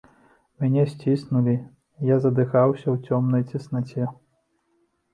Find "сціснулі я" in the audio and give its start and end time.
0.93-2.19